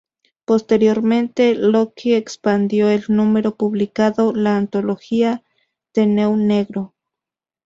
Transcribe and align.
Posteriormente, 0.45 1.53
Locke 1.53 2.17
expandió 2.17 2.89
el 2.89 3.03
número 3.07 3.55
publicando 3.55 4.33
la 4.33 4.57
antología 4.57 5.43
"The 5.91 6.07
New 6.07 6.37
Negro". 6.37 6.95